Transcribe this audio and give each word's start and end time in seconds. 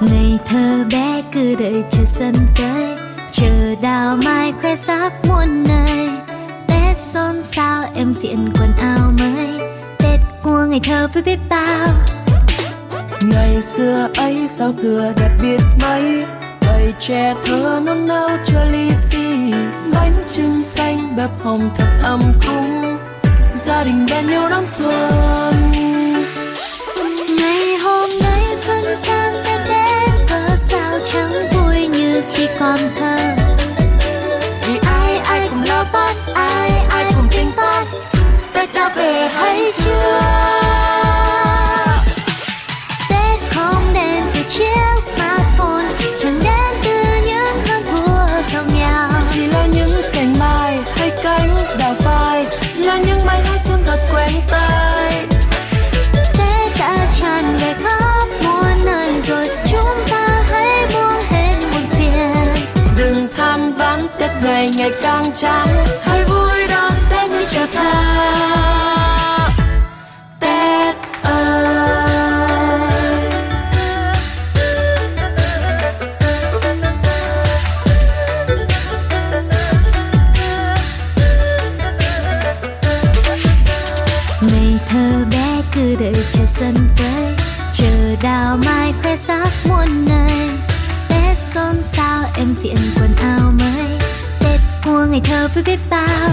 ngày 0.00 0.38
thơ 0.46 0.84
bé, 0.92 1.22
cứ 1.32 1.54
đợi 1.54 1.84
chờ 1.90 2.04
xuân 2.06 2.34
tới. 2.58 2.96
Chờ 3.30 3.74
đào 3.82 4.16
mai 4.24 4.52
khoe 4.62 4.76
sắc 4.76 5.12
muôn 5.28 5.64
nơi. 5.68 6.08
Tết 6.68 6.98
xôn 6.98 7.42
xao, 7.42 7.84
em 7.94 8.14
diện 8.14 8.48
quần 8.60 8.72
áo 8.80 9.12
mới. 9.18 9.68
Tết 9.98 10.20
của 10.42 10.66
ngày 10.68 10.80
thơ 10.84 11.08
với 11.14 11.22
biết 11.22 11.38
bao. 11.48 11.88
Ngày 13.22 13.62
xưa 13.62 14.08
ấy, 14.16 14.36
sao 14.48 14.72
thừa 14.82 15.12
đẹp 15.16 15.30
biết 15.42 15.60
mấy? 15.82 16.24
Thời 16.86 16.94
trẻ 17.00 17.34
thơ 17.44 17.80
nôn 17.84 18.06
nao 18.06 18.28
cho 18.44 18.64
ly 18.64 18.90
xì 18.94 19.52
bánh 19.94 20.24
trưng 20.30 20.62
xanh 20.62 21.16
bếp 21.16 21.30
hồng 21.42 21.70
thật 21.78 21.88
ấm 22.02 22.20
cúng. 22.46 22.98
Gia 23.54 23.84
đình 23.84 24.06
bên 24.10 24.30
nhau 24.30 24.48
đón 24.48 24.66
xuân. 24.66 25.72
Ngày 27.38 27.76
hôm 27.84 28.10
nay 28.22 28.42
xuân 28.56 28.96
sang 28.96 29.34
ta 29.44 29.58
đến 29.68 30.26
thơ 30.26 30.56
sao 30.56 30.98
chẳng 31.12 31.32
vui 31.52 31.86
như 31.86 32.22
khi 32.32 32.46
còn 32.58 32.78
thơ. 32.96 33.16
Vì 34.66 34.78
ai 34.86 35.18
ai 35.18 35.48
cũng 35.50 35.64
lo 35.68 35.84
toan 35.92 36.16
ai 36.34 36.70
ai 36.90 37.12
cũng 37.16 37.28
tính 37.30 37.50
toán 37.56 37.86
tết 38.52 38.74
đã 38.74 38.88
về 38.96 39.28
hay 39.34 39.72
chưa? 39.74 40.45
Ngày 64.66 64.74
ngày 64.76 64.90
càng 65.02 65.24
trắng 65.36 65.68
hãy 66.02 66.24
vui 66.24 66.66
đón 66.68 66.92
tết 67.10 67.30
như 67.30 67.40
chờ 67.48 67.66
ta. 67.74 69.50
tết 70.40 70.96
ơi. 71.22 71.66
Ngày 84.40 84.78
thơ 84.88 85.24
bé 85.30 85.62
cứ 85.74 85.96
đợi 86.00 86.14
chờ 86.32 86.46
xuân 86.46 86.74
tới, 86.98 87.34
chờ 87.72 88.16
đào 88.22 88.58
mai 88.66 88.94
khoe 89.02 89.16
sắc 89.16 89.48
muôn 89.68 90.04
nơi. 90.08 90.50
Tết 91.08 91.38
xôn 91.38 91.82
xao 91.82 92.24
em 92.36 92.54
diện 92.54 92.76
quần 92.96 93.14
áo 93.16 93.52
mới 93.58 94.05
ngày 95.16 95.22
thơ 95.24 95.48
với 95.54 95.62
biết 95.62 95.78
bao. 95.90 96.30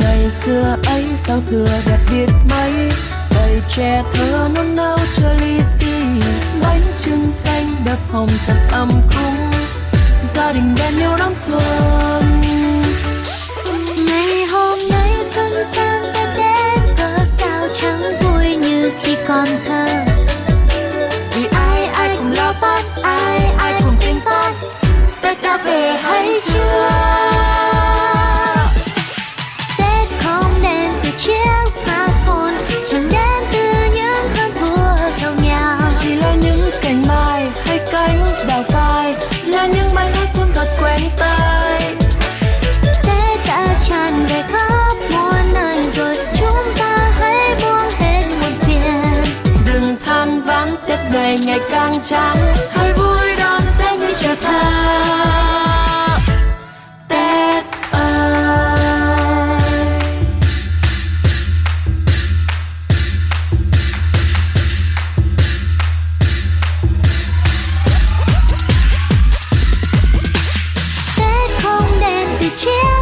Ngày 0.00 0.30
xưa 0.30 0.76
ấy 0.86 1.04
sao 1.16 1.42
thừa 1.50 1.66
đẹp 1.86 1.98
biết 2.10 2.32
mấy? 2.50 2.72
Đầy 3.34 3.62
trẻ 3.68 4.02
thơ 4.12 4.48
nôn 4.54 4.76
nao 4.76 4.98
chờ 5.16 5.34
ly 5.40 5.60
xì 5.62 5.92
bánh 6.62 6.80
trưng 7.00 7.24
xanh 7.32 7.74
bếp 7.86 7.98
hồng 8.12 8.28
thật 8.46 8.56
ấm 8.72 8.90
cúng. 8.90 9.50
Gia 10.24 10.52
đình 10.52 10.74
bên 10.74 10.98
nhau 10.98 11.16
đón 11.18 11.34
xuân. 11.34 12.42
Ngày 14.06 14.44
hôm 14.52 14.78
nay 14.90 15.10
xuân 15.24 15.52
sang 15.72 16.04
tết 16.14 16.28
đến 16.36 16.94
thơ 16.96 17.24
sao 17.24 17.68
chẳng 17.80 18.02
vui 18.20 18.56
như 18.56 18.90
khi 19.02 19.16
còn 19.28 19.48
thơ 19.66 19.83
ngày 51.34 51.46
ngày 51.46 51.60
càng 51.70 51.94
trắng 52.04 52.36
hãy 52.70 52.92
vui 52.92 53.36
đón 53.38 53.62
tết 53.78 53.98
như 53.98 54.08
chờ 54.16 54.34
ta. 54.42 56.18
tết 57.08 57.64
ơi 57.90 58.84
tết 71.16 71.62
không 71.62 72.00
đến 72.00 72.28
từ 72.40 72.48
chiếc 72.56 72.93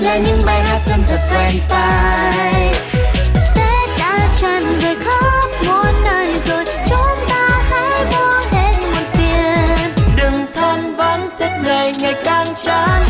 là 0.00 0.18
những 0.18 0.38
bài 0.46 0.62
hát 0.62 0.78
dân 0.86 1.02
thật 1.08 1.20
quen 1.34 1.54
tai. 1.68 2.74
Tết 3.54 3.98
đã 3.98 4.28
tràn 4.40 4.78
về 4.82 4.94
khắp 5.04 5.48
muôn 5.66 6.04
nơi 6.04 6.34
rồi 6.34 6.64
Chúng 6.88 7.28
ta 7.28 7.48
hãy 7.70 8.04
buông 8.10 8.52
hết 8.52 8.72
muộn 8.80 9.04
phiền 9.12 10.06
Đừng 10.16 10.46
than 10.54 10.96
vãn 10.96 11.28
Tết 11.38 11.50
ngày 11.64 11.92
ngày 12.00 12.14
càng 12.24 12.46
chán 12.62 13.02